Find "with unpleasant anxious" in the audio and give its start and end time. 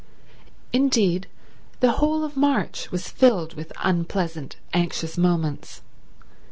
3.53-5.15